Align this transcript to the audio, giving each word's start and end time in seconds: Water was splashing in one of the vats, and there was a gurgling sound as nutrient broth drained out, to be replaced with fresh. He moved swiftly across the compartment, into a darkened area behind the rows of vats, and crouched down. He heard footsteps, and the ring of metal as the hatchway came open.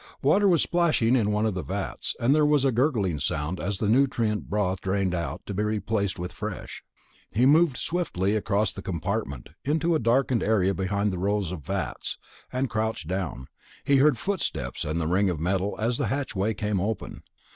Water 0.23 0.47
was 0.47 0.63
splashing 0.63 1.15
in 1.15 1.31
one 1.31 1.45
of 1.45 1.53
the 1.53 1.61
vats, 1.61 2.15
and 2.19 2.33
there 2.33 2.43
was 2.43 2.65
a 2.65 2.71
gurgling 2.71 3.19
sound 3.19 3.59
as 3.59 3.79
nutrient 3.83 4.49
broth 4.49 4.81
drained 4.81 5.13
out, 5.13 5.45
to 5.45 5.53
be 5.53 5.61
replaced 5.61 6.17
with 6.17 6.31
fresh. 6.31 6.81
He 7.29 7.45
moved 7.45 7.77
swiftly 7.77 8.35
across 8.35 8.73
the 8.73 8.81
compartment, 8.81 9.49
into 9.63 9.93
a 9.93 9.99
darkened 9.99 10.41
area 10.41 10.73
behind 10.73 11.13
the 11.13 11.19
rows 11.19 11.51
of 11.51 11.63
vats, 11.67 12.17
and 12.51 12.67
crouched 12.67 13.07
down. 13.07 13.45
He 13.83 13.97
heard 13.97 14.17
footsteps, 14.17 14.85
and 14.85 14.99
the 14.99 15.05
ring 15.05 15.29
of 15.29 15.39
metal 15.39 15.75
as 15.77 15.99
the 15.99 16.07
hatchway 16.07 16.55
came 16.55 16.81
open. 16.81 17.21